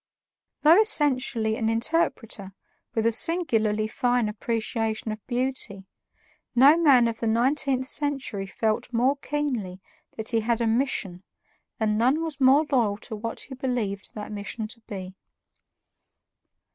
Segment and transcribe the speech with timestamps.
[0.63, 2.55] Though essentially an interpreter
[2.95, 5.85] with a singularly fine appreciation of beauty,
[6.55, 9.79] no man of the nineteenth century felt more keenly
[10.17, 11.21] that he had a mission,
[11.79, 15.13] and none was more loyal to what he believed that mission to be.